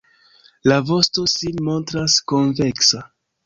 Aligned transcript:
La 0.71 0.77
vosto 0.87 1.27
sin 1.35 1.63
montras 1.69 2.19
konveksa. 2.35 3.07